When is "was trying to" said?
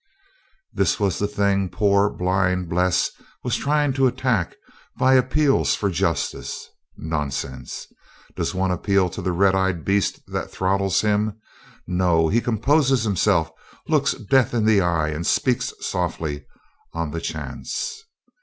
3.43-4.07